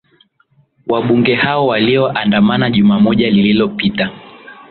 [0.87, 4.11] wabunge hao walioandamana juma moja lililopita